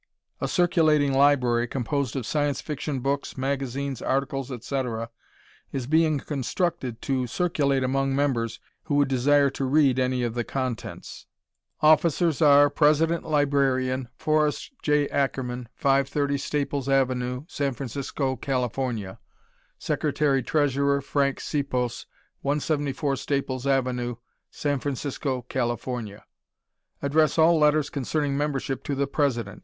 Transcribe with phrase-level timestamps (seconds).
[0.39, 5.11] A circulating library, composed of Science Fiction books, magazines, articles, etc.,
[5.71, 11.27] is being constructed to circulate among members who desire to read any of the contents.
[11.81, 15.07] Officers are: President Librarian, Forrest J.
[15.09, 18.73] Ackerman, 530 Staples Ave., San Francisco, Cal.;
[19.77, 22.07] Secretary Treasurer, Frank Sipos,
[22.41, 24.15] 174 Staples Ave.,
[24.49, 26.25] San Francisco, California.
[27.03, 29.59] Address all letters concerning membership to the President.